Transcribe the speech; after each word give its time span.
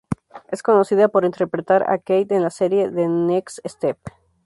Es 0.51 0.63
conocida 0.63 1.09
por 1.09 1.25
interpretar 1.25 1.83
a 1.87 1.99
Kate 1.99 2.35
en 2.35 2.41
la 2.41 2.49
serie 2.49 2.89
The 2.89 3.07
Next 3.07 3.59
Step. 3.69 3.99